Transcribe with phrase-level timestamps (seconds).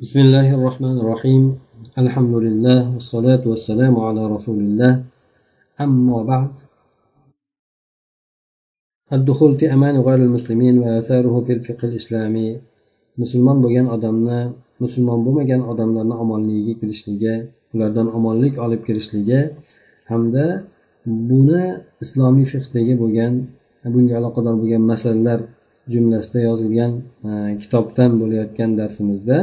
[0.00, 1.42] بسم الله الرحمن الرحيم
[1.98, 4.92] الحمد لله والصلاة والسلام على رسول الله
[5.80, 6.52] أما بعد
[9.12, 12.48] الدخول في أمان غير المسلمين وآثاره في الفقه الإسلامي
[13.20, 14.40] musulmon bo'lgan odamni
[14.80, 17.34] musulmon bo'lmagan odamlarni omonligiga kirishligi
[17.74, 19.40] ulardan omonlik olib kirishligi
[20.10, 20.44] hamda
[21.04, 21.62] buni
[22.04, 23.32] islomiy fiqdagi bo'lgan
[23.94, 25.40] bunga aloqador bo'lgan masalalar
[25.92, 26.92] jumlasida yozilgan
[27.28, 27.30] e,
[27.62, 29.38] kitobdan bo'layotgan darsimizda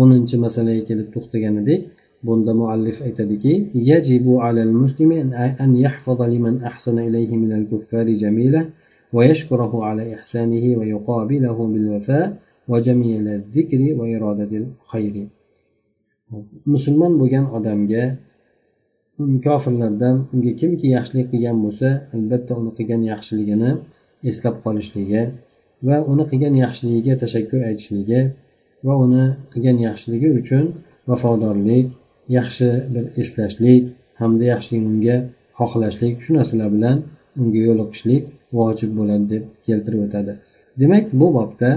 [0.00, 1.80] o'ninchi masalaga kelib to'xtagan edik
[2.26, 3.52] bunda muallif aytadiki
[3.90, 5.18] yajibu alal muslimi
[5.64, 8.60] an yahfaza liman ahsana ilayhi min al kuffari jamila
[9.16, 12.26] ويشكره على إحسانه ويقابله بالوفاء
[12.68, 15.16] وجميل الذكر وإرادة الخير
[16.66, 18.04] musulmon bo'lgan odamga
[19.46, 23.70] kofirlardan unga kimki yaxshilik qilgan bo'lsa albatta uni qilgan yaxshiligini
[24.30, 25.22] eslab qolishligi
[25.86, 28.20] va uni qilgan yaxshiligiga tashakkur aytishligi
[28.87, 30.65] va uni qilgan yaxshiligi uchun
[31.09, 31.87] vafodorlik
[32.37, 33.83] yaxshi bir eslashlik
[34.21, 35.17] hamda yaxshilikni unga
[35.59, 36.97] xohlashlik shu narsalar bilan
[37.41, 38.23] unga yo'liqishlik
[38.57, 40.33] vojib bo'ladi deb keltirib o'tadi.
[40.81, 41.71] Demak bu bobda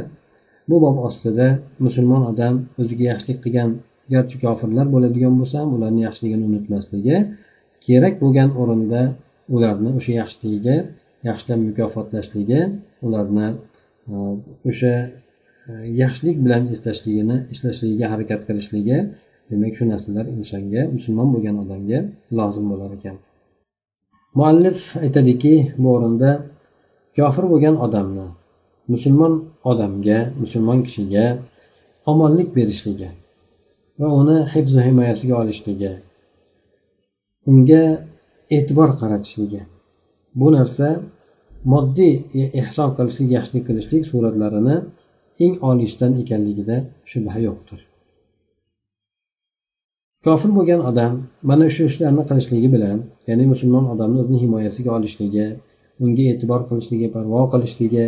[0.69, 1.48] bu bob ostida
[1.84, 3.70] musulmon odam o'ziga yaxshilik qilgan
[4.14, 7.16] garchi kofirlar bo'ladigan bo'lsa ham ularni yaxshiligini unutmasligi
[7.86, 9.02] kerak bo'lgan o'rinda
[9.55, 10.77] ularni o'sha yaxshiligiga
[11.28, 12.60] yaxshilab mukofotlashligi
[13.06, 13.47] ularni
[14.70, 14.94] o'sha
[15.68, 18.98] E, yaxshilik bilan eslashligini eslashligiga harakat qilishligi
[19.50, 21.98] demak shu narsalar insonga musulmon bo'lgan odamga
[22.38, 23.16] lozim bo'lar ekan.
[24.38, 26.30] Muallif aytadiki bu o'rinda
[27.16, 28.26] kofir bo'lgan odamni
[28.92, 29.34] musulmon
[29.70, 31.24] odamga musulmon kishiga
[32.10, 33.08] omonlik berishligi
[34.00, 35.92] va uni hifzu himoyasiga olishligi
[37.50, 37.82] unga
[38.56, 39.62] e'tibor qaratishligi
[40.40, 40.88] bu narsa
[41.72, 44.76] moddiy e-, ehson qilishlik yaxshilik qilishlik suratlarini
[45.44, 46.77] eng oliysidan ekanligida
[47.10, 47.80] shubha yo'qdir.
[50.24, 51.12] Kofir bo'lgan odam
[51.48, 55.46] mana shu ishlarni qilishligi bilan ya'ni musulmon odamni o'zini himoyasiga olishligi
[56.04, 58.06] unga e'tibor qilishligi parvo qilishligi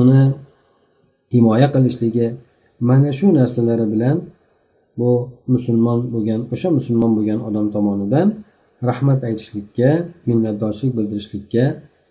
[0.00, 0.22] uni
[1.34, 2.26] himoya qilishligi
[2.88, 4.16] mana shu narsalari bilan
[4.98, 5.10] bu
[5.54, 8.28] musulmon bo'lgan o'sha musulmon bo'lgan odam tomonidan
[8.88, 9.90] rahmat aytishlikka
[10.28, 11.64] minnatdorchilik bildirishlikka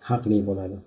[0.09, 0.77] haqli bo'ladi.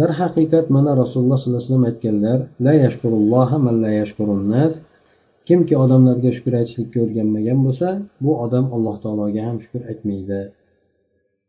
[0.00, 4.72] Darhaqiqat mana rasululloh sollallohu alayhi vasallam aytganlar la yashkurulloha man la yashkurunnas
[5.48, 7.88] kimki odamlarga shukur aytishlikka o'rganmagan bo'lsa
[8.24, 10.40] bu odam alloh taologa ham shukur aytmaydi.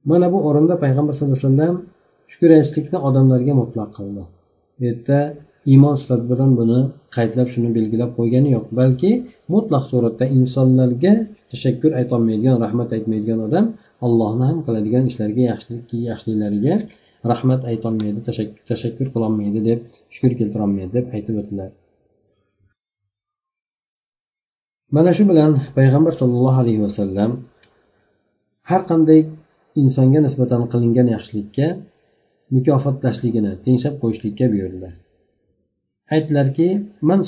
[0.10, 1.76] Mana bu o'rinda payg'ambar sallallohu alayhi vasallam
[2.32, 4.24] shukur aytishlikni odamlarga mutlaq qildi.
[4.78, 5.20] Bu yerda
[5.72, 6.80] iymon sifati bilan buni
[7.16, 9.12] qaydlab shuni belgilab qo'ygani yo'q balki
[9.54, 11.14] mutlaq suratda insonlarga
[11.52, 13.66] tashakkur aytolmaydigan rahmat aytmaydigan odam
[14.06, 16.76] allohni ham qiladigan ishlariga yaxshilik yaxshiliklariga
[17.33, 18.21] rahmat aytolmaydi
[18.69, 19.79] tashakkur qilolmaydi deb
[20.15, 21.71] shukur keltirolmaydi deb aytib o'tdilar
[24.97, 27.31] mana shu bilan payg'ambar sollallohu alayhi vasallam
[28.71, 29.21] har qanday
[29.83, 31.67] insonga nisbatan qilingan yaxshilikka
[32.55, 34.95] mukofotlashligini tenglab qo'yishlikka buyurdilar
[36.15, 36.69] aytdilarki
[37.09, 37.21] man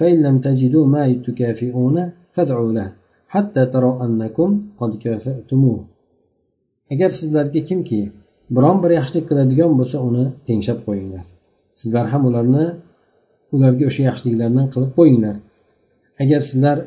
[0.00, 2.92] فإن لم تجدوا ما تكافئونه فادعوا له
[3.28, 4.48] حتى تروا أنكم
[4.78, 5.84] قد كافأتموه
[6.93, 8.01] agar sizlarga kimki
[8.55, 11.25] biron bir yaxshilik qiladigan bo'lsa uni tenglab qo'yinglar.
[11.81, 12.65] Sizlar ham ularni
[13.55, 15.35] ularga o'sha yaxshiliklarni qilib qo'yinglar.
[16.23, 16.77] Agar sizlar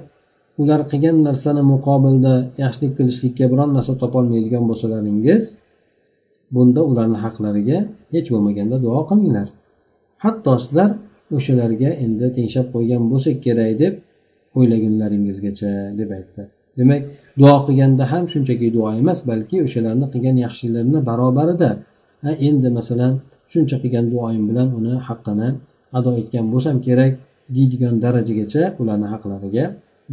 [0.62, 5.42] ular qilgan narsani muqobilda yaxshilik qilishlikka biron narsa topolmaydigan bo'lsalaringiz
[6.54, 7.78] bunda ularni haqlariga
[8.14, 9.48] hech bo'lmaganda duo qilinglar.
[10.24, 10.90] Hatto sizlar
[11.36, 13.94] o'shalarga endi tenglab qo'ygan bo'lsak kerak deb
[14.58, 15.70] o'ylagunlaringizgacha
[16.00, 16.42] deb aytdi.
[16.78, 17.02] Demak
[17.40, 21.70] duo qilganda ham shunchaki duo emas balki o'shalarni qilgan yaxshiliklarini barobarida.
[22.48, 23.12] Endi masalan
[23.52, 25.48] shuncha qilgan duoyim bilan uni haqqini
[25.98, 27.14] ado etgan bo'lsam kerak
[27.56, 29.64] deydigan darajagacha ularni haqlariga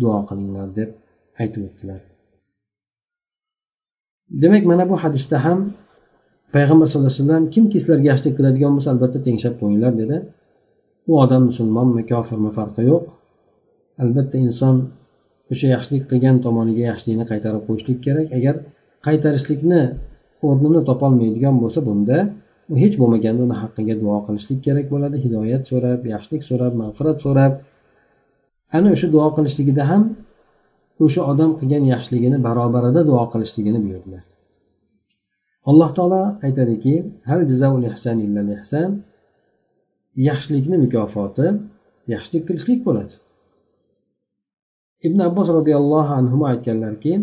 [0.02, 0.90] duo qilinglar deb
[1.42, 2.02] aytib o'tdilar.
[4.44, 5.60] Demak mana bu hadisda ham
[6.56, 10.18] payg'ambar sallallohu alayhi vasallam kimki sizlarga yaxshilik qiladigan bo'lsa albatta tengshab qo'yinglar dedi.
[11.10, 13.06] U odam musulmonmi kofirmi farqi yo'q.
[14.04, 14.76] Albatta inson
[15.52, 18.28] o'sha yaxshilik qilgan tomoniga yaxshilikni qaytarib qo'yishlik kerak.
[18.38, 18.56] Agar
[19.08, 19.82] qaytarishlikni
[20.48, 22.18] o'rnini topolmaydigan bo'lsa bunda
[22.72, 25.16] u hech bo'lmaganda uni haqqiga duo qilishlik kerak bo'ladi.
[25.26, 27.54] Hidoyat so'rab yaxshilik so'rab mag'firat so'rab.
[28.78, 30.04] Ana o'sha duo qilishligida ham
[31.06, 34.24] o'sha odam qilgan yaxshiligini barobarida duo qilishligini buyurdilar.
[35.70, 36.96] Alloh taolo aytadiki
[37.30, 37.40] hal
[38.58, 38.90] ihsan.
[40.30, 41.48] Yaxshilikni mukofoti
[42.14, 43.14] yaxshilik qilishlik bo'ladi.
[45.08, 47.14] Ibn abbos roziyallohu anhu aytganlarki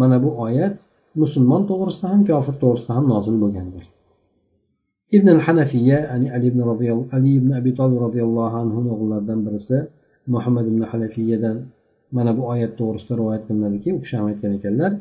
[0.00, 0.76] mana bu oyat
[1.22, 3.84] musulmon to'g'risida ham kofir to'g'risida ham nozil bo'lgandir.
[5.16, 6.60] Ibn al hanafiya ya'ni ali ibn
[7.16, 9.78] ali ibn abi tolib roziyallohu anhu o'g'illaridan birisi
[10.34, 11.56] muhammad ibn hanafiyadan
[12.16, 14.92] mana bu oyat to'g'risida rivoyat qilinadiki u kishi ham aytgan ekanlar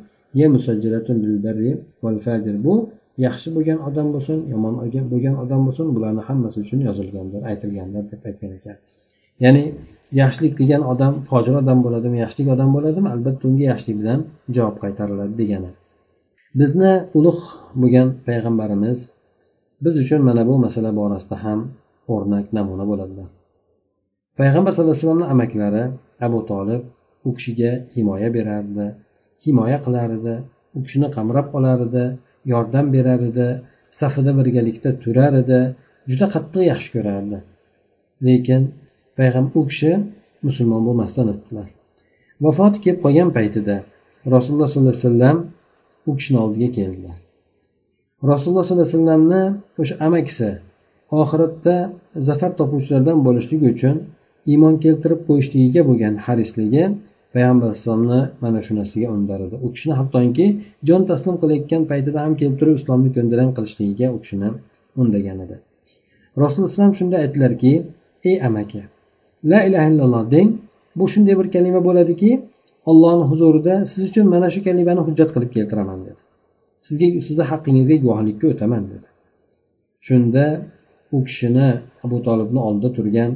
[2.66, 2.75] bu
[3.25, 4.74] yaxshi bo'lgan odam bo'lsin yomon
[5.13, 8.78] bo'lgan odam bo'lsin bularni hammasi uchun yozilgandir aytilgandir deb aytgan ekan.
[9.43, 9.63] Ya'ni
[10.21, 13.07] yaxshilik qilgan odam fojir odam bo'ladimi yaxshilik odam bo'ladimi?
[13.15, 14.19] Albatta unga yaxshilik bilan
[14.55, 15.71] javob qaytariladi degani.
[16.59, 17.43] Bizni ulug'
[17.81, 18.99] bo'lgan payg'ambarimiz
[19.83, 21.59] biz uchun mana bu masala borasida ham
[22.13, 23.29] o'rnak namuna bo'ladilar.
[24.39, 25.83] Payg'ambar sallallohu alayhi vasallamni amaklari
[26.27, 26.81] abu tolib
[27.27, 28.85] u kishiga himoya berardi
[29.45, 30.35] himoya qilar edi
[30.77, 32.05] u kishini qamrab olar edi
[32.53, 33.47] yordam berar edi
[33.99, 35.59] safida birgalikda turar edi
[36.11, 37.37] juda qattiq yaxshi ko'rardi.
[38.27, 38.61] Lekin
[39.17, 39.91] payg'ambar u kishi
[40.47, 41.67] musulmon bo'lmasdan o'tdilar.
[42.45, 43.75] Vafoti kelib qolgan paytida
[44.35, 45.37] rasululloh sollallohu alayhi vasallam
[46.09, 47.17] u kishini oldiga keldilar.
[48.31, 49.43] Rasululloh sollallohu alayhi vasallamni
[49.81, 50.49] o'sha amakisi
[51.21, 51.75] oxiratda
[52.27, 53.95] zafar topuvchilardan bo'lishligi uchun
[54.51, 56.83] iymon keltirib qo'yishligiga bo'lgan harisligi
[57.33, 60.47] payg'ambar alayhissalomni mana shu narsaga undar edi u kishini hattoki
[60.87, 64.49] jon taslim qilayotgan paytida ham kelib turib islomni ko'ndalang qilishligiga u kishini
[65.01, 65.55] undagan edi.
[66.43, 67.73] Rasululloh alayhivasallam shunda aytdilarki
[68.29, 68.81] ey amaki
[69.43, 70.49] la ilaha illalloh deng.
[70.95, 72.31] Bu shunday bir kalima bo'ladiki
[72.85, 76.21] ollohni huzurida siz uchun mana shu kalimani hujjat qilib keltiraman dedi.
[76.88, 79.07] Sizga sizni haqqingizga guvohlikka o'taman dedi.
[80.07, 80.45] Shunda
[81.15, 81.69] u kishini
[82.03, 83.31] abu tolibni oldida turgan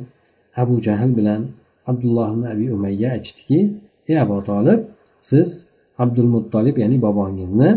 [0.63, 1.41] abu jahl bilan
[1.89, 3.59] abdulloh ibn abi umayya aytishdiki
[4.07, 4.79] ey abu tolib
[5.29, 5.49] siz
[6.03, 7.69] abdul muttolib ya'ni bobongizni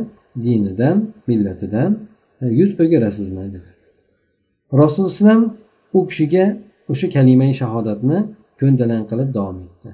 [0.45, 0.97] dinidan
[1.29, 1.91] millatidan
[2.43, 3.71] e, yuz o'girasizmi dedi.
[4.73, 5.45] Rasululloh alayhivasallam
[5.97, 6.45] u kishiga
[6.93, 8.19] o'sha kalimai shahodatni
[8.61, 9.91] ko'ndalang qilib davom etdi.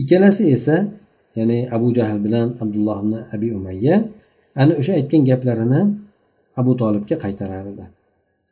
[0.00, 0.76] Ikkalasi esa
[1.38, 3.96] ya'ni abu jahl bilan abdulloh ibn abi umayya
[4.60, 5.80] ana o'sha aytgan gaplarini
[6.60, 7.84] abu tolibga qaytarar edi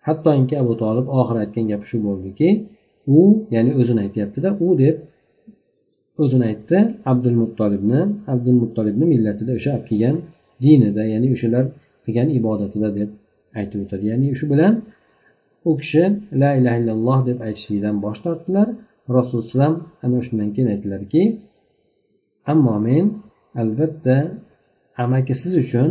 [0.06, 2.48] hattoki abu tolib oxiri aytgan gapi shu bo'ldiki
[3.16, 3.20] u
[3.54, 4.96] ya'ni o'zini aytyaptida u deb
[6.22, 6.78] o'zini aytdi
[7.12, 8.00] abdul muttolibni
[8.32, 10.16] abdul muttolibni millatida o'sha olib kelgan
[10.64, 11.64] dinida ya'ni o'shalar
[12.04, 13.10] qilgan ibodatida deb
[13.60, 14.04] aytib o'tadi.
[14.12, 14.72] Ya'ni shu bilan
[15.68, 16.04] u kishi
[16.42, 18.68] la ilaha illalloh deb aytishlikdan bosh tortdilar.
[19.16, 19.72] Rasululloh
[20.04, 21.22] ana shundan keyin aytdilarki
[22.52, 23.04] ammo men
[23.62, 24.16] albatta
[25.04, 25.88] amaki siz uchun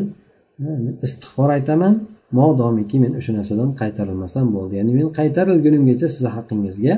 [1.06, 1.94] istig'for aytaman.
[2.40, 4.74] Modomiki men o'sha narsadan qaytarilmasam bo'ldi.
[4.80, 6.94] Ya'ni men qaytarilgunimgacha sizni haqqingizga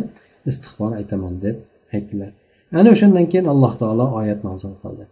[0.50, 1.56] istig'for aytaman deb
[1.96, 2.32] aytdilar.
[2.80, 5.04] Ana o'shandan keyin alloh taolo oyat nozil qildi.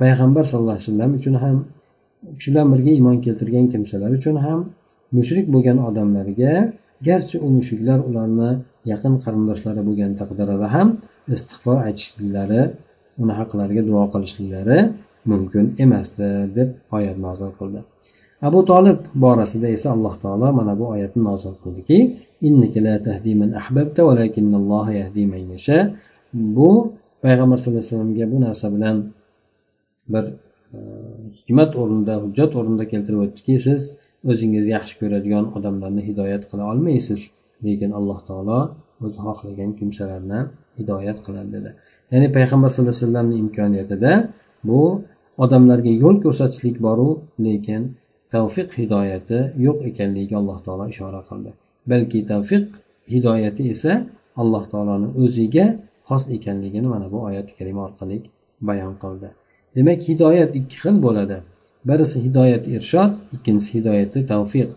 [0.00, 1.56] Payg'ambar sallallohu alayhi vasallam uchun ham
[2.40, 4.58] shu bilan birga iymon keltirgan kimsalar uchun ham
[5.16, 6.52] mushrik bo'lgan odamlarga
[7.08, 8.50] garchi u mushuklar ularni
[8.92, 10.88] yaqin qarindoshlari bo'lgan taqdirida ham
[11.34, 12.62] istig'for aytishliklari
[13.22, 14.78] uni haqlariga duo qilishliklari
[15.30, 17.80] mumkin emasdi deb oyat nozil qildi.
[18.48, 21.98] Abu tolib borasida esa alloh taolo mana bu oyatni nozil qildiki
[26.56, 26.70] bu
[27.24, 28.96] payg'ambar sallallohu alayhi vasallamga bu narsa bilan
[30.12, 30.24] bir
[30.76, 30.78] e,
[31.38, 33.82] hikmat o'rnida hujjat o'rnida keltirib o'tdiki siz
[34.30, 37.20] o'zingiz yaxshi ko'radigan odamlarni hidoyat qila olmaysiz
[37.66, 38.60] lekin alloh taolo
[39.04, 40.40] o'zi xohlagan kimsalarni
[40.78, 41.70] hidoyat qiladi dedi.
[42.12, 44.12] Ya'ni payg'ambar sallallohu alayhi vasallamni imkoniyatida
[44.68, 44.80] bu
[45.44, 47.08] odamlarga yo'l ko'rsatishlik boru
[47.46, 47.82] lekin
[48.34, 51.50] tavfiq hidoyati yo'q ekanligiga alloh taolo ishora qildi.
[51.90, 52.66] Balki tavfiq
[53.14, 53.92] hidoyati esa
[54.42, 55.66] alloh taoloni o'ziga
[56.08, 58.16] xos ekanligini mana bu oyat kalima orqali
[58.68, 59.28] bayon qildi.
[59.76, 61.36] Demak hidoyat ikki xil bo'ladi.
[61.88, 64.70] Birisi hidoyat irshod ikkinchisi hidoyati tavfiq.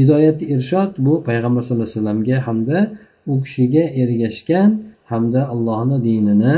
[0.00, 2.78] Hidoyati irshod bu payg'ambar sallallohu alayhi vasallamga hamda
[3.32, 4.70] u kishiga ergashgan
[5.10, 6.56] hamda allohni dinini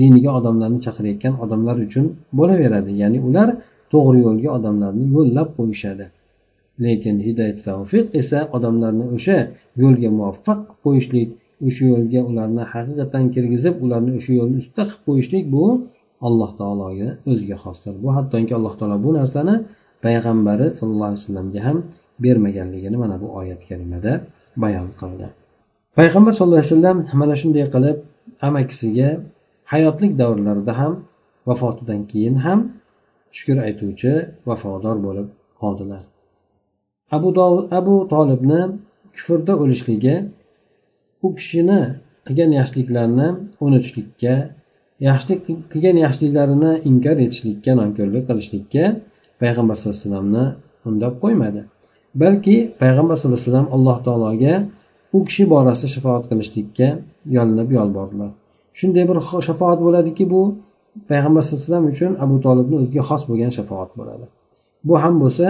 [0.00, 2.06] diniga odamlarni chaqirayotgan odamlar uchun
[2.38, 2.90] bo'laveradi.
[3.02, 3.48] Ya'ni ular
[3.92, 6.06] to'g'ri yo'lga odamlarni yo'llab qo'yishadi.
[6.84, 9.38] Lekin hidoyat tavfiq esa odamlarni o'sha
[9.82, 11.28] yo'lga muvaffaq qilib qo'yishlik
[11.68, 15.64] o'sha yo'lga ularni haqiqatdan kirgizib ularni o'sha yo'lni ustida qilib qo'yishlik bu
[16.28, 17.94] alloh taologa o'ziga xosdir.
[18.02, 19.54] Bu hattoki alloh taolo bu narsani
[20.04, 21.76] payg'ambari sallallohu alayhi vasallamga ham
[22.24, 24.12] bermaganligini mana bu oyat kalimada
[24.62, 25.26] bayon qildi.
[25.98, 27.96] Payg'ambar sallallohu alayhi vasallam mana shunday qilib
[28.48, 29.08] amakisiga
[29.72, 30.92] hayotlik davrlarida ham
[31.48, 32.58] vafotidan keyin ham
[33.36, 34.12] shukur aytuvchi
[34.48, 35.28] vafodor bo'lib
[35.60, 36.02] qoldilar.
[37.16, 37.28] Abu
[37.78, 38.60] abu tolibni
[39.16, 40.16] kufrda o'lishligi
[41.24, 41.80] u kishini
[42.26, 43.28] qilgan yaxshiliklarini
[43.64, 44.34] unutishlikka
[45.08, 45.40] yaxshilik
[45.72, 48.84] qilgan yaxshiliklarini inkor etishlikka nonko'rlik qilishlikka
[49.42, 50.44] payg'ambar sallallohu alayhi vasallamni
[50.88, 51.60] undab qo'ymadi.
[52.22, 54.54] Balki payg'ambar sallallohu alayhi vasallam alloh taologa
[55.16, 56.88] u kishi borasida shafoat qilishlikka
[57.36, 58.30] yolinib yolbordilar.
[58.78, 59.16] Shunday bir
[59.48, 60.40] shafoat bo'ladiki bu
[61.10, 64.26] payg'ambar sallallohu alayhi vasallam uchun abu tolibni o'ziga xos bo'lgan shafoat bo'ladi.
[64.88, 65.46] Bu ham bo'lsa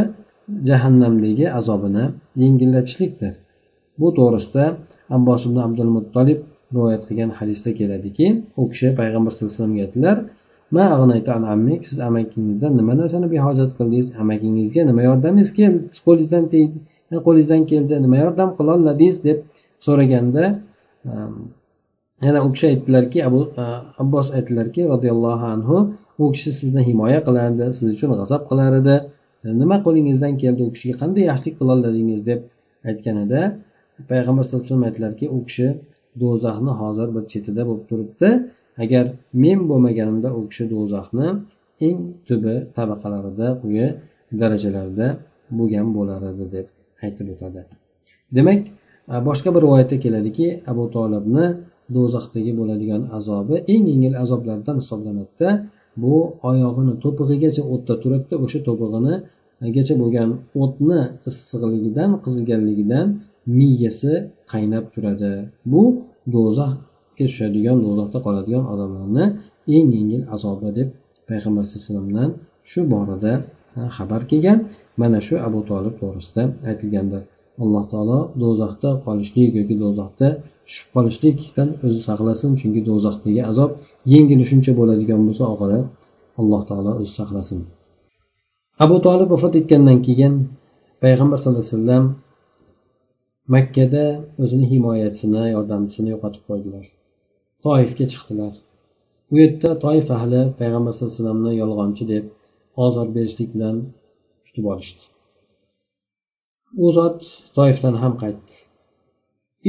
[0.68, 2.04] jahannamdagi azobini
[2.42, 3.34] yengillatishlikdir.
[4.00, 4.64] Bu to'g'risida
[5.16, 6.38] abbos ibn abdul muttolib
[6.75, 8.26] rivoyat qilgan hadisda keladiki
[8.61, 10.18] u kishi payg'ambar sallallohu alayhi vasallamga aytdilar
[11.82, 14.06] siz amakingizdan nima narsani behojat qildingiz?
[14.23, 16.62] Amakingizga nima yordamingiz keldi qo'lingizdan e,
[17.26, 19.38] qo'lingizdan keldi nima yordam qilolmadingiz deb
[19.87, 20.44] so'raganda
[21.11, 21.35] ehm,
[22.26, 23.64] yana u kishi aytdilarki abu e,
[24.02, 25.76] abbos aytdilarki roziyallohu anhu
[26.18, 28.96] u kishi sizni himoya qilardi siz uchun g'azab qilar edi.
[29.62, 30.61] Nima qo'lingizdan keldi?
[30.68, 32.40] U kishiga qanday yaxshilik qilolmadingiz deb
[32.90, 33.40] aytganida
[34.11, 35.66] payg'ambar sallallohu alayhi vasallam aytdilarki u kishi
[36.23, 38.28] do'zaxni hozir bir chetida bo'lib turibdi.
[38.85, 39.04] Agar
[39.42, 41.28] men bo'lmaganimda u kishi do'zaxni
[41.88, 43.87] eng tubi tabaqalarida quyi
[44.40, 45.06] darajalarda
[45.58, 46.66] bo'lgan bo'lar edi deb
[47.04, 47.61] aytib o'tadi.
[48.37, 48.61] Demak
[49.12, 51.46] e, boshqa bir rivoyatda keladiki abu tolibni
[51.96, 55.49] do'zaxdagi bo'ladigan azobi eng yengil azoblardan hisoblanadida
[56.02, 56.14] bu
[56.50, 60.30] oyog'ini to'pig'igacha o'tda turibdi o'sha to'pig'inigacha bo'lgan
[60.62, 63.06] o'tni issiqligidan qiziganligidan
[63.58, 64.12] miyasi
[64.52, 65.32] qaynab turadi.
[65.72, 65.82] Bu
[66.34, 69.24] do'zaxga tushadigan do'zaxda qoladigan odamlarni
[69.76, 70.88] eng yengil azobi deb
[71.28, 72.30] payg'ambar alayhi vasallamdan
[72.70, 73.32] shu borada
[73.96, 74.58] xabar kelgan.
[75.00, 77.22] Mana shu abu tolib to'g'risida aytilgandir
[77.62, 80.28] alloh taolo do'zaxda qolishlik yoki do'zaxda
[80.66, 83.70] tushib qolishlikdan o'zi saqlasin chunki do'zaxdagi azob
[84.12, 85.80] yengili shuncha bo'ladigan bo'lsa oxiri
[86.40, 87.60] alloh taolo o'zi saqlasin.
[88.84, 90.32] Abu tolib vafot etgandan keyin
[91.02, 92.04] payg'ambar sallallohu alayhi vasallam
[93.54, 94.04] makkada
[94.42, 96.84] o'zini himoyachisini yordamchisini yo'qotib qo'ydilar.
[97.64, 98.54] Toifga chiqdilar.
[99.32, 102.24] U yerda toif ahli payg'ambar sallallohu alayhi vasallamni yolg'onchi deb
[102.84, 103.76] ozor berishlik bilan
[104.46, 105.04] kutib olishdi.
[106.84, 107.18] U zot
[107.56, 108.54] toifdan ham qaytdi.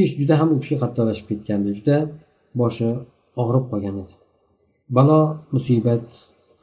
[0.01, 1.69] Ish juda ham u kishiga qattiqlashib ketgandi.
[1.77, 1.97] Juda
[2.61, 2.89] boshi
[3.41, 4.13] og'rib qolgan edi.
[4.97, 5.19] Balo
[5.53, 6.07] musibat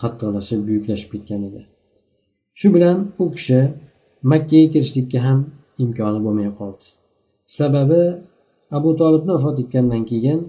[0.02, 1.62] qattiqlashib buyuklashib ketgan edi.
[2.58, 3.60] Shu bilan u kishi
[4.32, 5.38] makkaga kirishlikka ham
[5.84, 6.86] imkoni bo'lmay qoldi.
[7.46, 8.02] Sababi
[8.76, 10.40] abu tolibni vafot etgandan keyin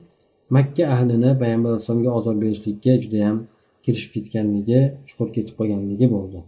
[0.55, 3.37] makka ahlini payg'ambar alayhissalomga ozor berishlikka judayam
[3.83, 6.39] kirishib ketganligi chuqur ketib qolganligi bo'ldi.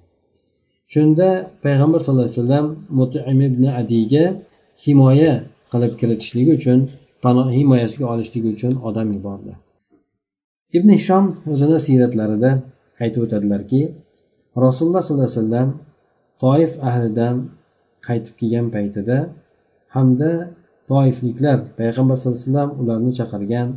[0.94, 1.30] Shunda
[1.63, 2.66] payg'ambar sallallohu alayhi vasallam
[3.00, 4.24] mutim ibn adiyga
[4.84, 5.34] himoya
[5.72, 6.80] qilib kiritishligi uchun
[7.58, 9.54] himoyasiga olishligi uchun odam yubordi.
[10.77, 12.51] Ibn hishom o'zini siyratlarida
[13.04, 13.82] aytib o'tadilarki
[14.66, 15.70] rasululloh sollallohu alayhi vasallam
[16.44, 17.36] toif ahlidan
[18.08, 19.18] qaytib kelgan paytida
[19.98, 20.32] hamda
[20.89, 21.60] toifliklar.
[21.80, 23.68] Payg'ambar sallallohu alayhi vasallam ularni chaqirgan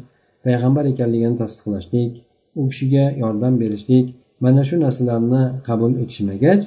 [0.46, 2.12] payg'ambar ekanligini tasdiqlashlik
[2.60, 4.06] u kishiga yordam berishlik
[4.44, 6.62] mana shu narsalarni qabul etishmagach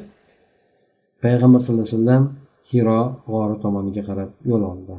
[1.24, 2.24] payg'ambar sallallohu alayhi vasallam
[2.70, 4.96] hiro g'ori tomoniga qarab yo'l oldi.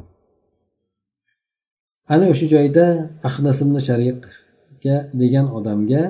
[2.13, 2.85] Ana o'sha joyda
[3.29, 6.01] ahnasimni shariqga degan odamga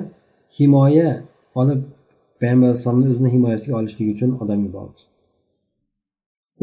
[0.56, 1.08] himoya
[1.60, 1.80] olib
[2.40, 5.00] payg'ambar alayhisalomni o'zini himoyasiga olishlik uchun odam yubordi.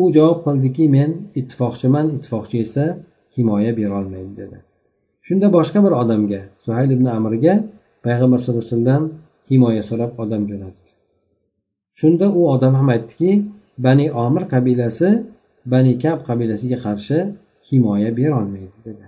[0.02, 1.10] U javob qildiki men
[1.40, 2.86] ittifoqchiman ittifoqchi esa
[3.36, 4.58] himoya berolmaydi dedi.
[5.28, 7.54] Shunda boshqa bir odamga suhayl ibn amirga
[8.06, 9.04] payg'ambar sallallohu alayhi vasallam
[9.50, 10.90] himoya so'rab odam jo'natdi.
[12.00, 13.32] Shunda u odam ham aytdiki
[13.86, 15.10] bani omir qabilasi
[15.74, 17.18] bani kab qabilasiga qarshi
[17.70, 19.06] himoya berolmaydi dedi.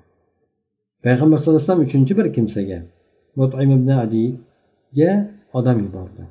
[1.06, 2.80] Payg'ambar sallallohu alayhi vasallam uchinchi bir kimsaga
[3.38, 5.12] mutim ibn adiga
[5.58, 6.24] odam yubordi.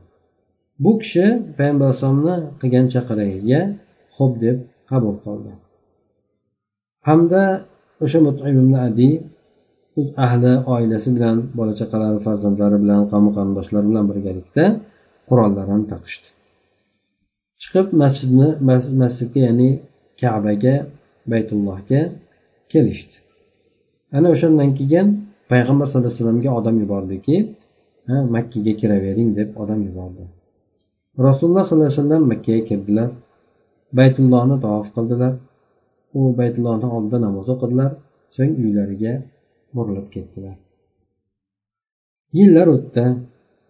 [0.84, 1.26] Bu kishi
[1.58, 3.60] payg'ambar alayhisalomni qilgan chaqirig'iga
[4.16, 4.56] xo'p deb
[4.90, 5.52] qabul qildi.
[7.08, 7.42] Hamda
[8.04, 8.18] o'sha
[8.50, 9.10] ibn adi
[9.98, 14.64] o'z ahli oilasi bilan bola chaqalari farzandlari bilan qavmi qarindoshlari bilan birgalikda
[15.28, 16.28] qurollarini taqishdi.
[17.62, 18.48] Chiqib masjidni
[19.02, 19.70] masjidga ya'ni
[20.20, 20.74] kabaga
[21.32, 22.00] baytullohga
[22.72, 23.16] kelishdi.
[24.16, 25.06] Ana o'shandan keyin
[25.52, 27.36] payg'ambar sallallohu alayhi vasallamga odam yubordiki
[28.34, 30.24] makkaga kiravering deb odam yubordi.
[31.26, 33.08] Rasululloh sollallohu alayhi vasallam makkaga kirdilar
[33.98, 35.32] baytullohni tavof qildilar.
[36.18, 37.90] U baytullohni oldida namoz o'qidilar.
[38.36, 39.12] So'ng uylariga
[39.76, 40.56] burilib ketdilar.
[42.38, 43.04] Yillar o'tdi.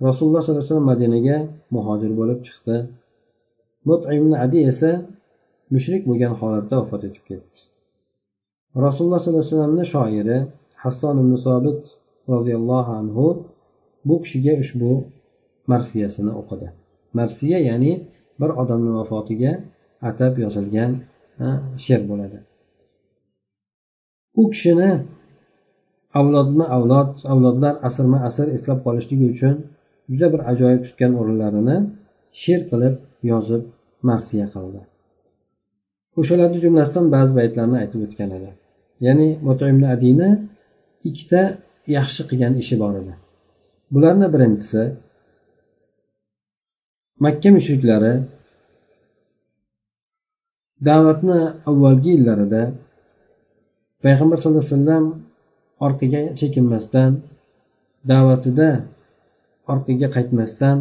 [0.07, 1.37] Rasululloh sollallohu alayhi vasallam madinaga
[1.75, 2.76] muhojir bo'lib chiqdi.
[3.88, 4.90] Mutim adi esa
[5.75, 7.59] mushrik bo'lgan holatda vafot etib ketdi.
[8.87, 10.38] Rasululloh sollallohu alayhi vasallamni shoiri
[10.83, 11.81] hasson ibn sobit
[12.33, 13.26] roziyallohu anhu
[14.09, 14.90] bu kishiga ushbu
[15.73, 16.69] marsiyasini o'qidi.
[17.19, 17.93] Marsiya ya'ni
[18.40, 19.52] bir odamni vafotiga
[20.11, 20.92] atab yozilgan
[21.84, 22.38] she'r bo'ladi.
[24.40, 24.90] U kishini
[26.20, 29.54] avlodma avlod avlodlar asrma asr eslab qolishligi uchun
[30.11, 31.76] juda bir ajoyib tutgan o'rinlarini
[32.42, 32.94] she'r qilib
[33.30, 33.62] yozib
[34.08, 34.80] marsiya qildi.
[36.20, 38.50] O'shalarni jumlasidan ba'zi baytlarni aytib o'tgan edi.
[39.06, 40.30] Ya'ni mutimni adini
[41.08, 41.42] ikkita
[41.96, 43.14] yaxshi qilgan ishi bor edi.
[43.94, 44.82] Bularni birinchisi
[47.25, 48.12] makka mushriklari
[50.88, 51.38] da'vatni
[51.71, 52.62] avvalgi yillarida
[54.02, 55.04] payg'ambar sallallohu alayhi vasallam
[55.87, 57.11] orqaga chekinmasdan
[58.11, 58.69] da'vatida
[59.73, 60.76] orqaga qaytmasdan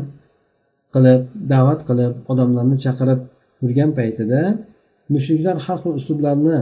[0.94, 1.22] qilib
[1.54, 3.20] da'vat qilib odamlarni chaqirib
[3.62, 4.42] yurgan paytida
[5.14, 6.58] mushriklar har xil uslublarni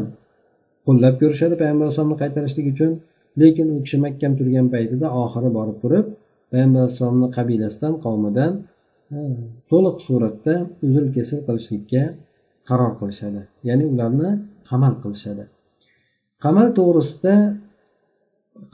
[0.86, 2.92] qo'llab ko'rishadi payg'ambar alayhisalomni qaytarishlik uchun.
[3.42, 6.06] Lekin u kishi mahkam turgan paytida oxiri borib turib
[6.52, 8.52] payg'ambar alayhissalomni qabilasidan qavmidan
[9.72, 10.54] to'liq suratda
[10.86, 12.04] uzr kesil qilishlikka
[12.70, 13.42] qaror qilishadi.
[13.68, 14.30] Ya'ni ularni
[14.70, 15.44] qamal qilishadi.
[16.44, 17.36] Qamal to'g'risida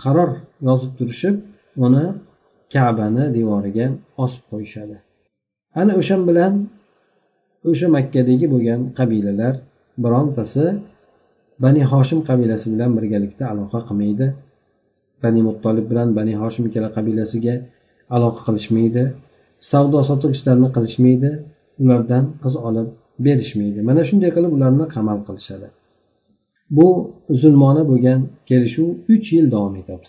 [0.04, 0.32] qaror
[0.68, 1.36] yozib turishib
[1.86, 2.06] uni
[2.74, 3.88] kabani devoriga
[4.24, 4.98] osib qo'yishadi.
[5.80, 6.54] Ana o'sha bilan
[7.70, 9.54] o'sha makkadagi bo'lgan qabilalar
[10.04, 10.66] birontasi
[11.64, 14.28] bani hoshim qabilasi bilan birgalikda aloqa qilmaydi.
[15.24, 17.56] Bani muttolib bilan bani hoshim ikkala qabilasiga
[18.16, 19.04] aloqa qilishmaydi.
[19.72, 21.30] Savdo sotiq ishlarini qilishmaydi.
[21.84, 22.88] Ulardan qiz olib
[23.26, 23.80] berishmaydi.
[23.90, 25.68] Mana shunday qilib ularni qamal qilishadi.
[26.78, 26.88] Bu
[27.42, 28.20] zulmona bo'lgan
[28.50, 30.08] kelishuv uch yil davom etadi.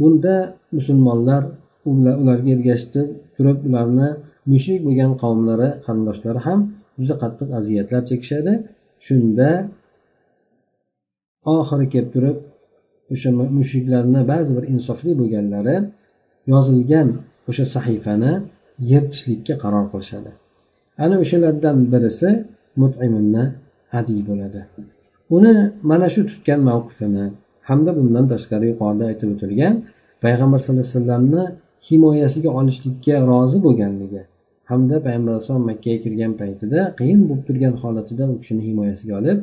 [0.00, 0.34] Bunda
[0.76, 1.42] musulmonlar
[2.22, 2.88] ularga ergashib
[3.36, 4.08] turib ularni
[4.52, 6.60] mushrik bo'lgan qavmlari qarindoshlari ham
[7.00, 8.52] juda qattiq aziyatlar chekishadi.
[9.06, 9.50] Shunda
[11.56, 12.36] oxiri kelib turib
[13.14, 15.76] o'sha mushriklarni ba'zi bir insofli bo'lganlari
[16.52, 17.08] yozilgan
[17.50, 18.32] o'sha sahifani
[18.90, 20.30] yirtishlikka qaror qilishadi.
[21.04, 22.28] Ana o'shalardan birisi
[22.80, 23.44] mutimni
[23.98, 24.60] adiy bo'ladi.
[25.36, 25.54] Uni
[25.90, 27.26] mana shu tutgan mavqifini
[27.68, 29.74] hamda bundan tashqari yuqorida aytib o'tilgan
[30.24, 31.44] payg'ambar sallallohu alayhi vasallamni
[31.88, 34.22] himoyasiga olishlikka rozi bo'lganligi
[34.70, 39.38] hamda payg'ambar alayhisalom makkaga kirgan paytida qiyin bo'lib turgan holatida u kishini himoyasiga olib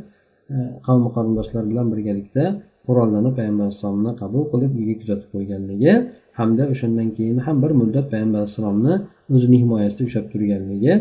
[0.53, 0.55] e,
[0.87, 2.43] qavmi qarindoshlar bilan birgalikda
[2.87, 5.93] qurollanib payg'ambar alayhissalomni qabul qilib uyga kuzatib qo'yganligi
[6.39, 8.93] hamda o'shandan keyin ham bir muddat payg'ambar alayhissalomni
[9.35, 10.93] o'zini himoyasida ushlab turganligi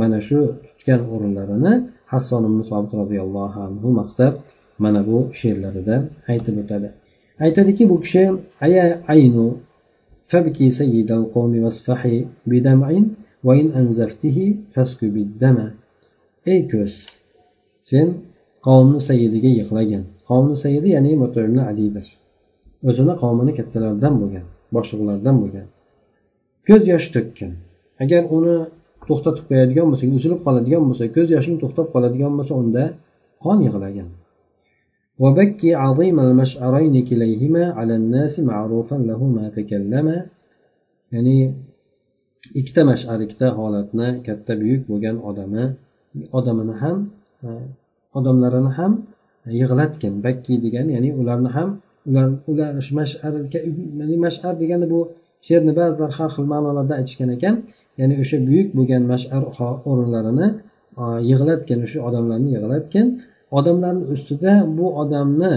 [0.00, 1.72] mana shu tutgan o'rinlarini
[2.12, 4.32] hasson ibn sobit roziyallohu anhu maqtab
[4.84, 5.96] mana bu she'rlarida
[6.32, 6.88] aytib o'tadi
[7.44, 8.24] aytadiki bu kishi
[8.66, 9.46] aya aynu
[10.32, 12.88] فابكي سيد القوم واصفحي بدمع
[13.44, 14.38] وإن أنزفته
[14.74, 15.58] فاسكبي الدم
[16.46, 16.92] ey ko'z
[17.90, 18.08] sen
[18.66, 22.06] qavmni sayyidiga yig'lagin qavmni sayyidi ya'ni mutimni alidir
[22.88, 25.66] o'zini qavmini kattalaridan bo'lgan boshliqlardan bo'lgan
[26.68, 27.50] ko'z yosh to'kkin
[28.02, 28.56] agar uni
[29.08, 32.84] to'xtatib qo'yadigan bo'lsak uzilib qoladigan bo'lsa ko'z yoshing to'xtab qoladigan bo'lsa unda
[33.44, 34.08] qon yig'lagin
[35.22, 40.16] وبكي عظيم المشعرين كليهما على الناس معروفا له ما تكلما
[41.12, 41.38] ya'ni
[42.58, 45.64] ikkita mashar ikkita holatni katta buyuk bo'lgan odami
[46.38, 46.96] odamini ham
[47.46, 47.48] e,
[48.18, 48.92] odamlarini ham
[49.60, 51.68] yig'latgin bakki degan ya'ni ularni ham
[52.08, 53.32] ular ular mashar
[54.24, 55.00] mashar degani bu
[55.46, 57.54] she'rni ba'zilar har xil ma'nolarda aytishgan ekan
[58.00, 59.42] ya'ni o'sha buyuk bo'lgan mashar
[59.90, 60.48] o'rinlarini
[61.30, 63.06] yig'latgan o'sha odamlarni yig'latgan
[63.58, 65.54] odamlarni ustida bu odamni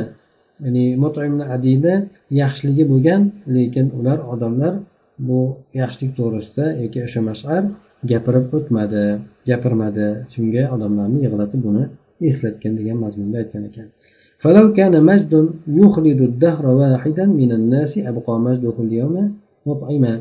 [0.64, 1.96] ya'ni mutimni adiyni
[2.42, 3.22] yaxshiligi bo'lgan
[3.56, 4.74] lekin ular odamlar
[5.28, 5.40] bu
[5.82, 7.62] yaxshilik to'g'risida yoki o'sha mashar
[8.12, 9.04] gapirib o'tmadi
[9.50, 11.84] gapirmadi shunga odamlarni yig'latib uni
[12.30, 13.90] eslatgan degan mazmunda aytgan ekan
[14.44, 15.34] فلو كان مجد
[15.82, 19.16] يخلد الدهر واحدا من الناس أبقى مجده اليوم
[19.70, 20.14] مطعما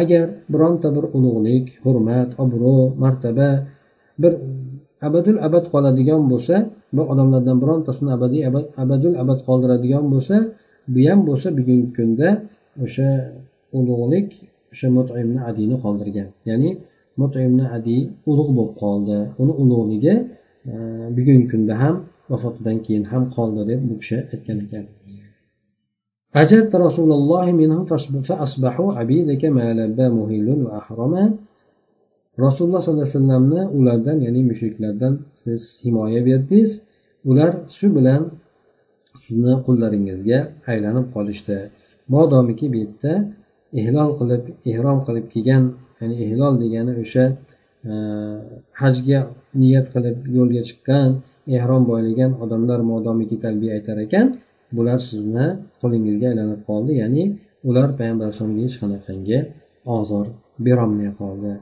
[0.00, 3.50] agar bironta bir ulug'lik hurmat obro' martaba
[4.22, 4.32] bir
[5.08, 6.56] abadul abad qoladigan bo'lsa
[6.96, 8.42] bu odamlardan birontasini abadiy
[8.84, 10.36] abadul abad qoldiradigan bo'lsa
[10.92, 12.28] bu ham bo'lsa bugungi kunda
[12.84, 13.08] o'sha
[13.78, 14.28] ulug'lik
[14.72, 16.28] o'sha mutimni adiyni qoldirgan.
[16.48, 16.70] Ya'ni
[17.20, 18.00] mutimni adiy
[18.30, 19.18] ulug' bo'lib qoldi.
[19.42, 20.14] Uni ulug'ligi
[21.16, 21.96] bugungi kunda ham
[22.30, 24.84] vafotidan keyin ham qoldi deb bu kishi aytgan ekan.
[26.35, 27.85] أجبت رسول الله منهم
[28.27, 31.23] فأصبحوا عبيدك ما لبى مهل وأحرما
[32.39, 36.71] rasululloh sollallohu alayhi vasallamni ulardan ya'ni mushriklardan siz himoya berdingiz
[37.25, 38.21] ular shu bilan
[39.25, 40.39] sizni qullaringizga
[40.71, 41.57] aylanib qolishdi
[42.13, 43.13] modomiki bu yerda
[43.81, 45.63] ehlol qilib ehrom qilib kelgan
[45.99, 47.25] ya'ni ehlol degani o'sha
[47.89, 47.93] e,
[48.81, 49.19] hajga
[49.61, 51.09] niyat qilib yo'lga chiqqan
[51.57, 54.27] ehrom boylagan odamlar modomiki talbiya aytar ekan
[54.75, 55.47] bular sizni
[55.81, 57.23] qo'lingizga aylanib qoldi ya'ni
[57.69, 59.37] ular payg'ambar alayhisalomga hech qanaqangi
[59.97, 60.25] ozor
[60.65, 61.53] berolmay qoldi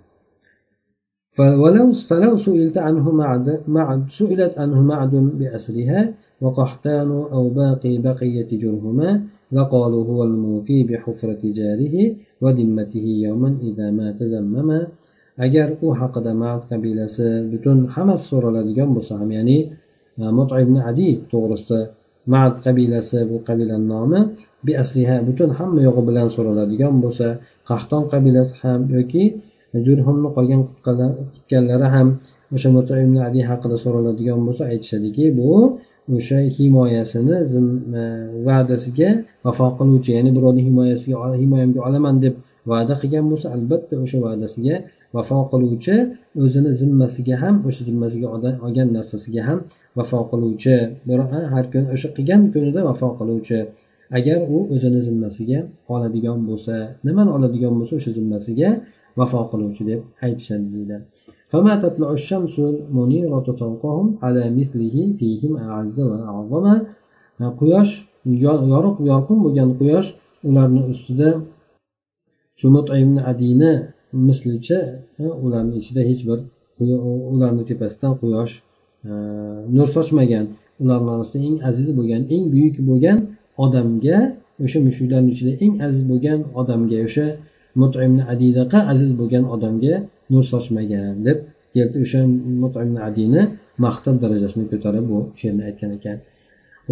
[1.38, 6.01] فلو فلو سئلت عنه معد معد سئلت عنه معد بأسرها
[6.43, 9.09] وقحتان أو باقي بقية جرهما
[9.55, 11.95] لقالوا هو الموفي بحفرة جاره
[12.43, 14.79] وذمته يوما إذا ما تزمما
[15.38, 19.57] agar u haqida mad qabilasi butun hammasi so'raladigan bo'lsa ham ya'ni
[20.38, 21.79] mutimni adi to'g'risida
[22.32, 24.20] mad qabilasi bu qabilani nomi.
[24.66, 27.26] Bi asliha butun hamma yo'g'i bilan so'raladigan bo'lsa
[27.70, 29.24] qahton qabilasi ham yoki
[29.86, 30.60] jurhumni qolgan
[31.34, 32.08] qutganlari ham
[32.54, 35.50] o'sha mutaimni adi haqida so'raladigan bo'lsa aytishadiki bu
[36.16, 37.36] o'sha himoyasini
[38.00, 38.02] e,
[38.46, 39.10] va'dasiga
[39.44, 42.34] vafo qiluvchi ya'ni birovni himoyasiga himoyamga olaman deb
[42.70, 44.74] va'da qilgan bo'lsa albatta o'sha va'dasiga
[45.15, 45.95] vafo qiluvchi
[46.43, 48.27] o'zini zimmasiga ham o'sha zimmasiga
[48.65, 49.59] olgan narsasiga ham
[49.97, 50.75] vafo qiluvchi
[51.53, 53.59] har kuni o'sha qilgan kunida vafo qiluvchi
[54.17, 55.59] agar u o'zini zimmasiga
[55.93, 56.75] oladigan bo'lsa
[57.07, 58.69] nimani oladigan bo'lsa o'sha zimmasiga
[59.19, 60.97] vafo qiluvchi deb aytishadi deydi
[61.53, 66.65] فما تطلع الشمس المنيرة فوقهم على مثله فيهم أعز وأعظم
[67.59, 67.91] quyosh
[68.45, 70.09] yorug' yorqin bo'lgan quyosh
[70.47, 71.29] ularni ustida
[72.59, 73.73] shu mutimni adini
[74.27, 74.79] mislicha
[75.45, 76.39] ularni ichida hech bir
[77.33, 78.53] ularni tepasidan quyosh
[79.75, 80.45] nur sochmagan
[80.83, 83.17] ularni orasida eng aziz bo'lgan eng buyuk bo'lgan
[83.65, 84.17] odamga
[84.65, 87.25] o'sha mushuklarni ichida eng aziz bo'lgan odamga o'sha
[87.81, 89.95] mutimni adidaqa aziz bo'lgan odamga
[90.31, 91.38] nur sochmagan deb
[91.73, 92.21] keldi o'sha
[92.63, 93.41] mutimni adini
[93.86, 96.19] maqtab darajasini ko'tarib bu she'rni aytgan ekan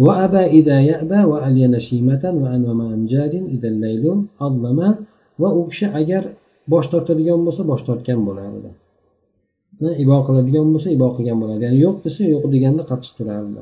[0.06, 4.04] وأبى إذا يأبى وألين شيمة وأنوم أنجاد إذا الليل
[4.46, 4.78] أظلم
[5.38, 6.24] va u kishi agar
[6.71, 8.69] bosh tortadigan bo'lsa bosh tortgan bo'lardi.
[10.03, 11.63] Ibo qiladigan bo'lsa ibo qilgan bo'lardi.
[11.67, 13.61] Ya'ni yo'q desa yo'q deganda qattiq turardi.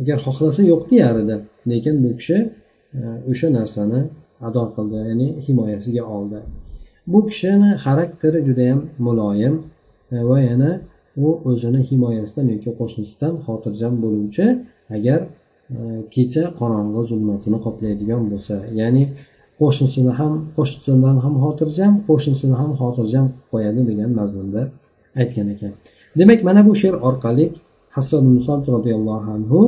[0.00, 1.36] Agar xohlasa yo'q deyardi.
[1.70, 2.38] Lekin bu kishi
[2.98, 4.00] e, o'sha narsani
[4.48, 6.38] ado qildi ya'ni himoyasiga oldi.
[7.12, 9.54] Bu kishini xarakteri judayam muloyim
[10.14, 10.70] e, va yana
[11.24, 14.46] u o'zini himoyasidan yoki qo'shnisidan xotirjam bo'luvchi
[14.96, 15.20] agar
[15.76, 15.78] e,
[16.14, 18.54] kecha qorong'i zulmatini qoplaydigan bo'lsa.
[18.80, 19.02] Ya'ni
[19.62, 24.62] qo'shnisini ham qo'shnisidan ham xotirjam qo'shnisini ham xotirjam qilib qo'yadi degan mazmunda
[25.20, 25.72] aytgan ekan.
[26.18, 27.46] Demak mana bu she'r orqali
[27.96, 29.60] hasson musob roziyallohu anhu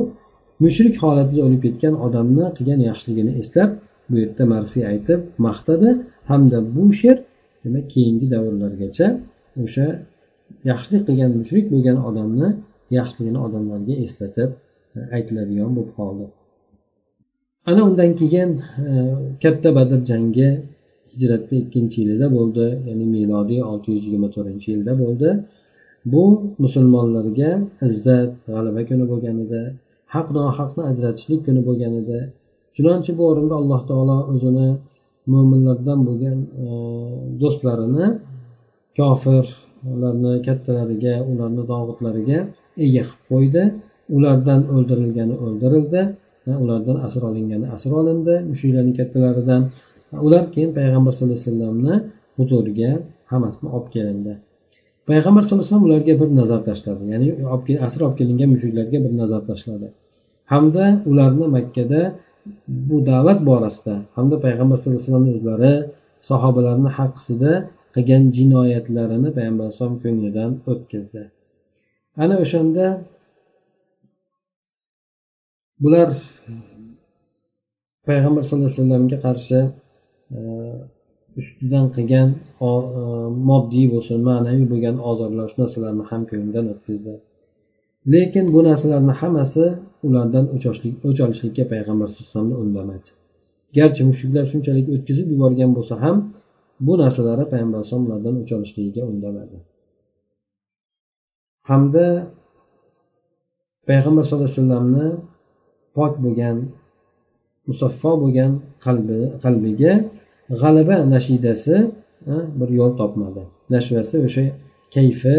[0.63, 3.69] mushrik holatida o'lib ketgan odamni qilgan yaxshiligini eslab
[4.09, 5.89] bu yerda marsiy aytib maqtadi.
[6.29, 7.17] Hamda bu she'r
[7.63, 9.07] demak keyingi davrlargacha
[9.63, 9.87] o'sha
[10.71, 12.49] yaxshilik qilgan mushrik bo'lgan odamni
[12.97, 14.49] yaxshiligini odamlarga eslatib
[15.17, 16.25] aytiladigan bo'lib qoldi.
[17.69, 18.51] Ana undan keyin
[18.89, 18.93] e,
[19.43, 20.49] katta badr jangi
[21.11, 25.29] hijratni ikkinchi yilida bo'ldi ya'ni milodiy olti yuz yigirma to'rtinchi yilda bo'ldi.
[26.13, 26.23] Bu
[26.63, 27.51] musulmonlarga
[27.89, 29.61] izzat g'alaba kuni bo'lgan edi
[30.15, 32.19] haq nohaqni ajratishlik kuni bo'lgan edi.
[32.75, 34.67] Chunonchi bu o'rinda alloh taolo o'zini
[35.33, 36.67] mo'minlardan bo'lgan e,
[37.41, 38.05] do'stlarini
[38.97, 42.39] kofirlarni kattalariga ularni dog'utlariga
[42.85, 43.63] ega qilib qo'ydi.
[44.15, 46.01] Ulardan o'ldirilgani o'ldirildi.
[46.63, 49.61] Ulardan asr olingani asr olindi mushuklarni kattalaridan.
[50.27, 51.93] Ular keyin payg'ambar sallallohu alayhi vasallamni
[52.37, 52.91] huzuriga
[53.31, 54.33] hammasini olib kelindi.
[55.09, 57.03] Payg'ambar sallallohu alayhi vasallam ularga bir nazar tashladi.
[57.13, 57.27] Ya'ni
[57.87, 59.87] asr olib kelingan mushuklarga bir nazar tashladi.
[60.51, 62.01] Hamda ularni makkada
[62.89, 65.73] bu da'vat borasida hamda payg'ambar sallallohu alayhi vasallam o'zlari
[66.29, 67.51] sahobalarni haqisida
[67.95, 71.21] qilgan jinoyatlarini payg'ambar alayhisalom ko'nglidan o'tkazdi.
[72.23, 72.85] Ana o'shanda
[75.83, 76.09] bular
[76.47, 76.51] e,
[78.07, 79.59] payg'ambar sallallohu alayhi vasallamga qarshi
[80.35, 80.39] e,
[81.39, 82.29] ustidan qilgan
[82.67, 82.69] e,
[83.49, 87.13] moddiy bo'lsin ma'naviy bo'lgan ozorlar shu narsalarni ham ko'nglidan o'tkazdi.
[88.13, 89.65] Lekin bu narsalarni hammasi
[90.07, 90.45] ulardan
[91.09, 93.09] o'ch olishlikka payg'ambar sallallohu alayhi vasallamni undamadi
[93.77, 96.17] garchi mushuklar shunchalik o'tkazib yuborgan bo'lsa ham
[96.85, 99.57] bu narsalari payg'ambar alayhisalom ulardan o'ch olishligiga undamadi.
[101.69, 102.05] Hamda
[103.89, 105.07] payg'ambar sallallohu alayhi vasallamni
[105.97, 106.57] pok bo'lgan
[107.67, 108.51] musaffo bo'lgan
[108.85, 109.93] qalbi qalbiga
[110.61, 111.75] g'alaba nashidasi
[112.59, 113.41] bir yo'l topmadi.
[113.75, 114.45] Nashvasi o'sha
[114.95, 115.35] kayfi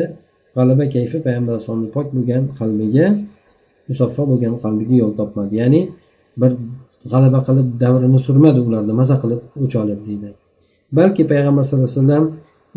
[0.56, 3.06] g'alaba kayfi payg'ambar alayhisalomni pok bo'lgan qalbiga
[3.88, 5.52] musaffo bo'lgan qalbiga yo'l topmadi.
[5.60, 5.80] Ya'ni
[6.40, 6.50] bir
[7.12, 10.28] g'alaba qilib davrini surmadi ularni maza qilib o'ch olib deydi.
[10.98, 12.24] Balki payg'ambar sallallohu alayhi vasallam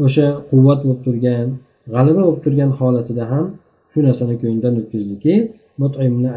[0.06, 1.48] o'sha quvvat bo'lib turgan
[1.94, 3.46] g'alaba bo'lib turgan holatida ham
[3.92, 5.34] shu narsani ko'nglidan o'tkazdiki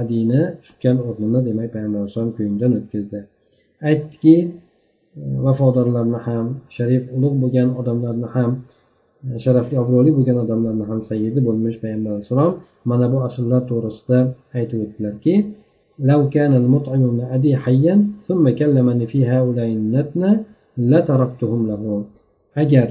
[0.01, 3.19] adini tutgan o'rnini demak payg'ambar alayhisalom ko'nglidan o'tkazdi
[3.89, 4.35] aytdiki
[5.45, 8.51] vafodorlarni ham sharif ulug' bo'lgan odamlarni ham
[9.43, 12.53] sharafli obro'li bo'lgan odamlarni ham sayyidi bo'lmish payg'ambar alayhissalom
[12.89, 14.19] mana bu asrlar to'g'risida
[14.57, 15.35] aytib o'tdilarki
[15.99, 17.95] لو كان المطعم بن أدي حيا
[18.27, 20.31] ثم كلمني في هؤلاء النتنة
[20.77, 21.81] لتركتهم له
[22.57, 22.89] agar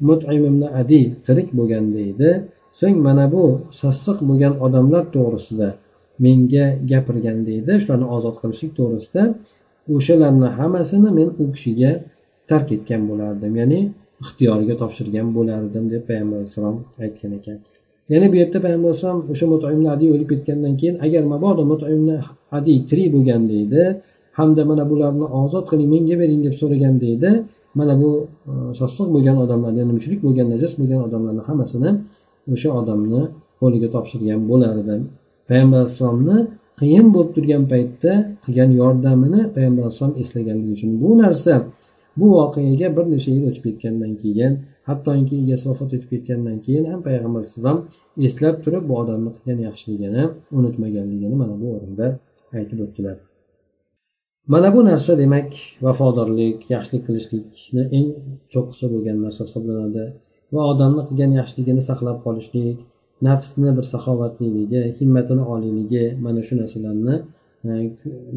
[0.00, 2.30] mutim ibn adi tirik bo'lganda edi
[2.78, 3.44] so'ng mana bu
[3.80, 5.68] sassiq bo'lgan odamlar to'g'risida
[6.25, 9.23] menga gapirganda edi shularni ozod qilishlik to'g'risida
[9.95, 11.91] o'shalarni hammasini men u kishiga
[12.49, 13.53] tark etgan bo'lardim.
[13.61, 13.79] Ya'ni
[14.23, 17.57] ixtiyoriga topshirgan bo'lardim deb payg'ambar alayhissalom aytgan ekan.
[18.13, 22.15] Yana bu yerda payg'ambar alayhisalom o'sha mutoimni adiy o'lib ketgandan keyin agar mabodo mutoimni
[22.57, 23.83] adiy tirik bo'lganda edi
[24.39, 27.31] hamda mana bularni ozod qiling menga bering deb so'raganda edi
[27.79, 28.09] mana bu
[28.51, 31.89] e, sassiq bo'lgan odamlarni ya'ni mushrik bo'lgan najas bo'lgan odamlarni hammasini
[32.53, 33.21] o'sha odamni
[33.61, 35.01] qo'liga topshirgan bo'lardim.
[35.49, 36.37] Payg'ambar alayhissalomni
[36.79, 38.11] qiyin bo'lib turgan paytda
[38.43, 41.53] qilgan yordamini payg'ambar alayhissalom eslaganligi uchun bu narsa
[42.19, 44.53] bu voqeaga bir necha yil o'tib ketgandan keyin
[44.87, 47.77] hattoki egasi vafot etib ketgandan keyin ham payg'ambar alayhissalom
[48.27, 50.23] eslab turib bu odamni qilgan yaxshiligini
[50.57, 52.07] unutmaganligini mana bu o'rinda
[52.57, 53.17] aytib o'tdilar.
[54.53, 55.49] Mana bu narsa demak
[55.85, 58.07] vafodorlik yaxshilik qilishlikni eng
[58.53, 60.03] cho'qqisi bo'lgan narsa hisoblanadi
[60.53, 62.77] va odamni qilgan yaxshiligini saqlab qolishlik
[63.28, 67.16] nafsni bir saxovatliligi himmatini oliyligi mana shu narsalarni
[67.68, 67.72] e,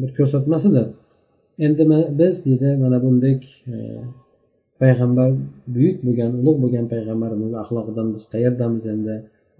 [0.00, 0.86] bir ko'rsatmasidir
[1.66, 1.82] endi
[2.20, 3.34] biz deydi mana bunday
[3.72, 3.76] e,
[4.80, 5.30] payg'ambar
[5.74, 9.14] buyuk bo'lgan ulug' bo'lgan payg'ambarimizni axloqidan biz qayerdamiz endi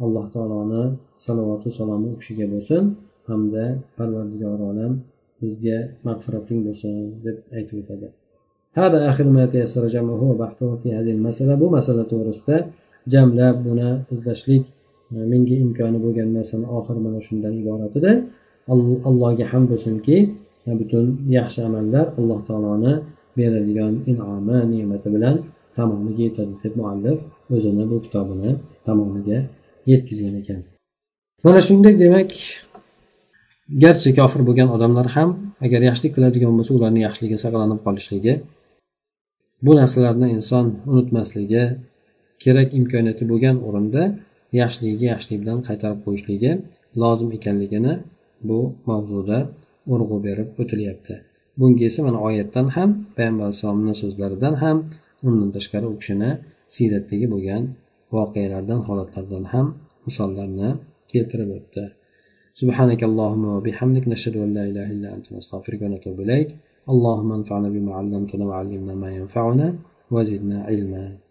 [0.05, 0.85] alloh taoloni
[1.27, 2.83] salovatu salomi u kishiga bo'lsin
[3.31, 3.65] hamda
[3.97, 4.93] parvardigor olam
[5.43, 6.95] bizga mag'firating bo'lsin
[7.25, 8.09] deb aytib o'tadi
[8.81, 12.57] هذا آخر ما تيسر جمعه وبحثه في هذه المسألة bu masala to'g'risida
[13.13, 14.65] jamlab buni izlashlik
[15.16, 18.12] E, menga imkoni bo'lgan narsani oxiri mana shundan iborat edi.
[19.10, 20.18] Allohga ham bo'lsinki
[20.70, 21.06] e, butun
[21.38, 22.94] yaxshi amallar alloh taoloni
[23.38, 25.36] beradigan in'omi ne'mati bilan
[25.78, 27.20] tamomiga yetadi deb muallif
[27.56, 28.52] o'zini bu kitobini
[28.88, 29.38] tamomiga
[29.92, 30.60] yetkazgan ekan.
[31.46, 32.30] Mana shunday demak
[33.84, 35.30] garchi kofir bo'lgan odamlar ham
[35.66, 38.34] agar yaxshilik qiladigan bo'lsa ularni yaxshiligi saqlanib qolishligi
[39.66, 41.64] bu narsalarni inson unutmasligi
[42.44, 44.04] kerak imkoniyati bo'lgan o'rinda
[44.61, 46.53] yaxshiligiga yaxshilik bilan qaytarib qo'yishligi
[47.03, 47.95] lozim ekanligini
[48.49, 48.59] bu
[48.91, 49.39] mavzuda
[49.93, 51.15] urg'u berib o'tilyapti
[51.59, 54.77] bunga esa mana oyatdan ham payg'ambar alayhissalomni so'zlaridan ham
[55.29, 56.31] undan tashqari u kishini
[56.75, 57.63] siyratdagi bo'lgan
[58.17, 59.67] voqealardan holatlardan ham
[60.07, 60.71] misollarni
[61.13, 61.85] keltirib o'tdi
[62.61, 66.51] سبحانك اللهم وبحمدك نشهد أن لا إله إلا أنت نستغفرك ونتوب إليك
[66.93, 69.67] اللهم انفعنا بما علمتنا وعلمنا ما ينفعنا
[70.11, 71.17] وزدنا علما